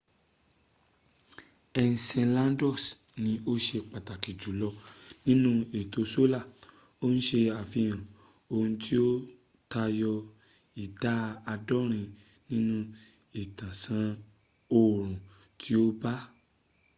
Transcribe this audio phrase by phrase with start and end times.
[1.83, 2.83] enceladus
[3.23, 4.69] ni ó ṣe pàtàkì jùlọ
[5.25, 6.45] nínú ètò solar
[7.05, 7.99] ó ń ṣe àfihàn
[8.53, 9.09] ohun tí ó
[9.71, 10.13] tayọ
[10.83, 11.13] ìdá
[11.53, 12.07] àádọ́rin
[12.49, 12.75] nínú
[13.41, 14.07] ìtàsán
[14.77, 15.11] oòrun
[15.59, 16.25] tí ó bà á